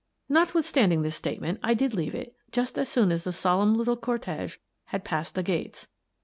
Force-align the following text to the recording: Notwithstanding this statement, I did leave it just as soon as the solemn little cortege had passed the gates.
Notwithstanding 0.27 1.03
this 1.03 1.15
statement, 1.15 1.59
I 1.61 1.75
did 1.75 1.93
leave 1.93 2.15
it 2.15 2.33
just 2.51 2.79
as 2.79 2.89
soon 2.89 3.11
as 3.11 3.23
the 3.23 3.31
solemn 3.31 3.75
little 3.77 3.95
cortege 3.97 4.57
had 4.85 5.03
passed 5.05 5.35
the 5.35 5.43
gates. 5.43 5.89